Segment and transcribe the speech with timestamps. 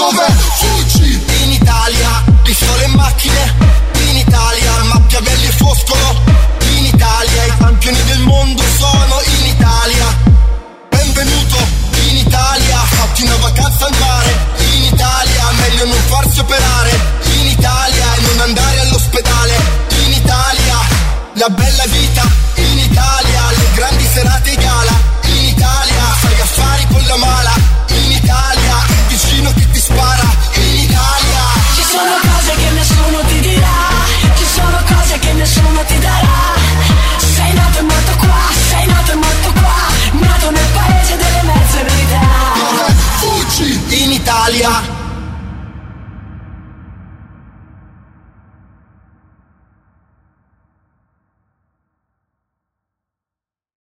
[0.00, 0.24] Dove
[0.56, 1.22] fuggi?
[1.42, 3.54] In Italia, pistole e macchine.
[4.08, 6.22] In Italia, Machiavelli e Foscolo.
[6.70, 10.06] In Italia, i campioni del mondo sono in Italia.
[10.88, 11.58] Benvenuto
[12.08, 14.38] in Italia, fatti una vacanza al mare.
[14.72, 16.98] In Italia, meglio non farsi operare.
[17.34, 19.54] In Italia non andare all'ospedale.
[20.06, 20.78] In Italia,
[21.34, 22.49] la bella vita
[44.20, 44.99] Italia.